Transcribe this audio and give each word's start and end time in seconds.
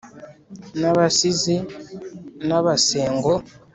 n’abasizi 0.79 1.55
n’abasengo 2.47 3.31